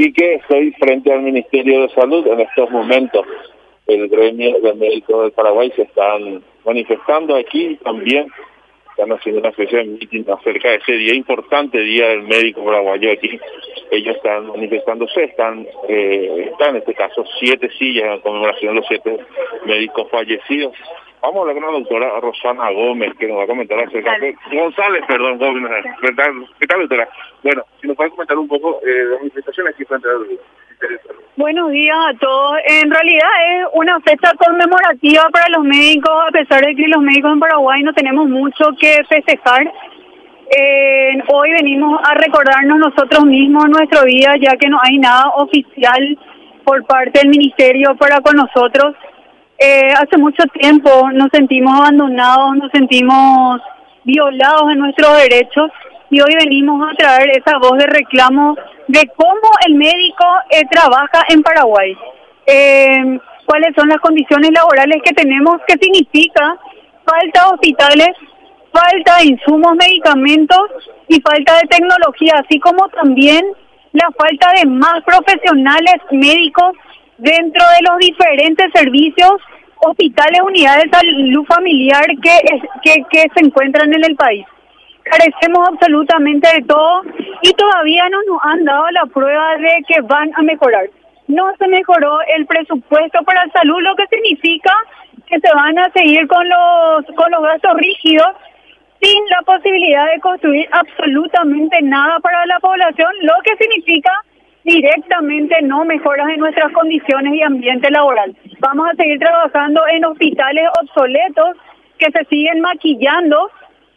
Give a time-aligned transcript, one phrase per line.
[0.00, 3.26] y que estoy frente al Ministerio de Salud en estos momentos.
[3.88, 8.28] El gremio de médicos del Paraguay se están manifestando aquí también
[8.90, 13.12] están haciendo una especie de meeting acerca de ese día importante, Día del Médico Paraguayo
[13.12, 13.40] aquí.
[13.90, 18.88] Ellos están manifestándose, están, eh, están en este caso siete sillas en conmemoración de los
[18.88, 19.18] siete
[19.64, 20.74] médicos fallecidos.
[21.20, 24.36] Vamos a hablar con la doctora Rosana Gómez, que nos va a comentar acerca de...
[24.52, 25.84] González, perdón, Gómez.
[26.00, 27.08] ¿Qué tal, doctora?
[27.42, 30.38] Bueno, si nos puede comentar un poco eh, las manifestaciones aquí frente al
[31.36, 32.58] Buenos días a todos.
[32.66, 37.32] En realidad es una fecha conmemorativa para los médicos, a pesar de que los médicos
[37.32, 39.72] en Paraguay no tenemos mucho que festejar.
[41.30, 46.18] Hoy venimos a recordarnos nosotros mismos nuestro día, ya que no hay nada oficial
[46.64, 48.94] por parte del ministerio para con nosotros.
[49.58, 53.60] Eh, hace mucho tiempo nos sentimos abandonados, nos sentimos
[54.04, 55.70] violados en nuestros derechos
[56.10, 61.24] y hoy venimos a traer esa voz de reclamo de cómo el médico eh, trabaja
[61.28, 61.96] en Paraguay,
[62.46, 66.56] eh, cuáles son las condiciones laborales que tenemos, qué significa
[67.04, 68.10] falta de hospitales,
[68.72, 70.70] falta de insumos, medicamentos
[71.08, 73.44] y falta de tecnología, así como también
[73.92, 76.72] la falta de más profesionales médicos
[77.18, 79.32] dentro de los diferentes servicios,
[79.80, 84.44] hospitales, unidades de salud familiar que, que, se encuentran en el país
[85.10, 87.02] carecemos absolutamente de todo
[87.40, 90.84] y todavía no nos han dado la prueba de que van a mejorar.
[91.28, 94.72] No se mejoró el presupuesto para la salud, lo que significa
[95.26, 98.28] que se van a seguir con los, con los gastos rígidos
[99.00, 104.12] sin la posibilidad de construir absolutamente nada para la población, lo que significa
[104.64, 108.36] directamente no mejoras en nuestras condiciones y ambiente laboral.
[108.60, 111.56] Vamos a seguir trabajando en hospitales obsoletos
[111.98, 113.50] que se siguen maquillando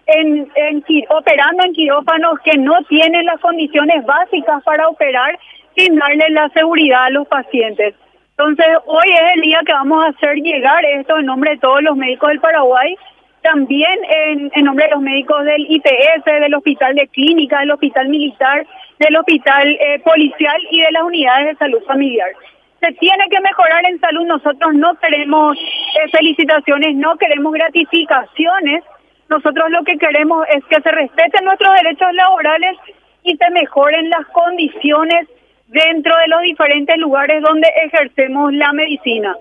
[0.08, 5.38] en, en, operando en quirófanos que no tienen las condiciones básicas para operar
[5.76, 7.96] sin darle la seguridad a los pacientes.
[8.32, 11.84] Entonces, hoy es el día que vamos a hacer llegar esto en nombre de todos
[11.84, 12.96] los médicos del Paraguay,
[13.42, 18.66] también en, nombre de los médicos del IPS, del Hospital de Clínica, del Hospital Militar,
[19.00, 22.30] del Hospital eh, Policial y de las unidades de salud familiar.
[22.80, 28.84] Se tiene que mejorar en salud, nosotros no queremos eh, felicitaciones, no queremos gratificaciones,
[29.30, 32.78] nosotros lo que queremos es que se respeten nuestros derechos laborales
[33.24, 35.28] y se mejoren las condiciones
[35.68, 39.36] dentro de los diferentes lugares donde ejercemos la medicina.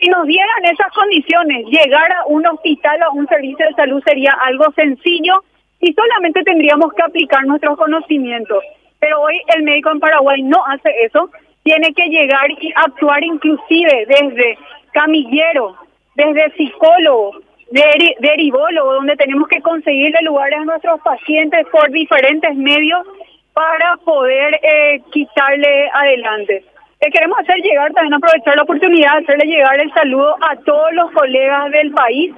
[0.00, 4.32] Si nos dieran esas condiciones, llegar a un hospital o un servicio de salud sería
[4.32, 5.42] algo sencillo
[5.80, 8.62] y solamente tendríamos que aplicar nuestros conocimientos.
[9.00, 11.30] Pero hoy el médico en Paraguay no hace eso,
[11.62, 14.58] tiene que llegar y actuar inclusive desde
[14.92, 15.76] camillero,
[16.14, 17.32] desde psicólogo,
[17.70, 23.06] de derivólogo, donde tenemos que conseguirle lugares a nuestros pacientes por diferentes medios
[23.52, 26.64] para poder eh, quitarle adelante.
[27.00, 30.92] Eh, queremos hacer llegar, también aprovechar la oportunidad de hacerle llegar el saludo a todos
[30.94, 32.34] los colegas del país,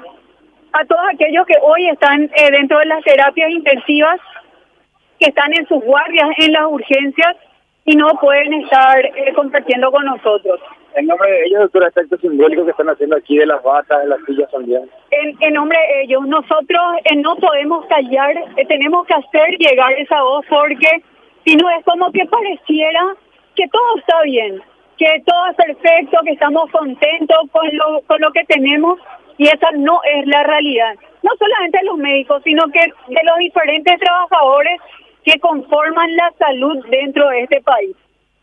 [0.72, 4.20] a todos aquellos que hoy están eh, dentro de las terapias intensivas,
[5.18, 7.36] que están en sus guardias, en las urgencias
[7.86, 10.60] y no pueden estar eh, compartiendo con nosotros.
[10.94, 14.02] En nombre de ellos, doctora, este acto simbólico que están haciendo aquí de las batas,
[14.02, 14.90] de las sillas también.
[15.10, 18.34] En, en nombre de ellos, nosotros eh, no podemos callar,
[18.68, 21.02] tenemos que hacer llegar esa voz porque
[21.46, 23.16] si no es como que pareciera
[23.60, 24.62] que todo está bien,
[24.96, 28.98] que todo es perfecto, que estamos contentos con lo, con lo que tenemos
[29.36, 30.94] y esa no es la realidad.
[31.22, 34.80] No solamente de los médicos, sino que de los diferentes trabajadores
[35.24, 37.94] que conforman la salud dentro de este país.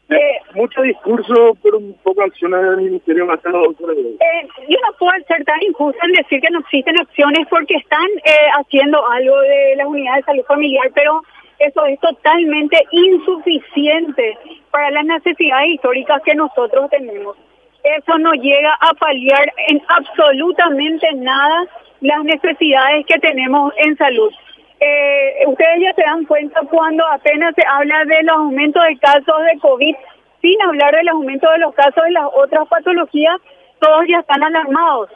[0.10, 3.64] Eh, mucho discurso, pero un poco acciones del Ministerio Nacional.
[3.66, 8.08] Eh, yo no puedo ser tan injusta en decir que no existen acciones porque están
[8.24, 11.24] eh, haciendo algo de la unidad de salud familiar, pero
[11.60, 14.38] eso es totalmente insuficiente
[14.72, 17.36] para las necesidades históricas que nosotros tenemos.
[17.84, 21.66] Eso no llega a paliar en absolutamente nada
[22.02, 24.32] las necesidades que tenemos en salud.
[24.80, 29.44] Eh, ustedes ya se dan cuenta cuando apenas se habla de los aumentos de casos
[29.52, 29.96] de COVID,
[30.42, 33.38] sin hablar del aumento de los casos de las otras patologías,
[33.80, 35.10] todos ya están alarmados.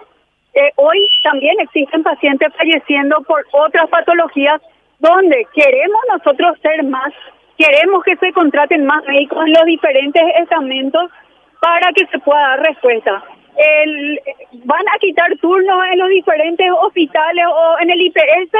[0.54, 4.62] Eh, hoy también existen pacientes falleciendo por otras patologías
[5.02, 7.12] donde queremos nosotros ser más,
[7.58, 11.10] queremos que se contraten más médicos en los diferentes estamentos
[11.60, 13.24] para que se pueda dar respuesta.
[13.58, 14.20] El,
[14.64, 18.54] van a quitar turnos en los diferentes hospitales o en el IPS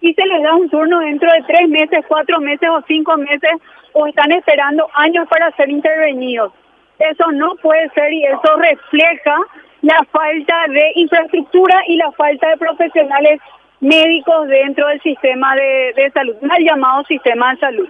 [0.00, 3.52] y se les da un turno dentro de tres meses, cuatro meses o cinco meses
[3.92, 6.52] o están esperando años para ser intervenidos.
[6.98, 9.36] Eso no puede ser y eso refleja
[9.82, 13.40] la falta de infraestructura y la falta de profesionales
[13.82, 17.88] médicos dentro del sistema de, de salud, mal llamado sistema de salud.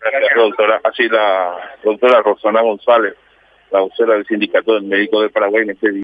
[0.00, 0.80] Gracias, doctora.
[0.84, 3.14] Así la doctora Rosana González,
[3.70, 5.98] la vocera del Sindicato del Médico del Paraguay en este día.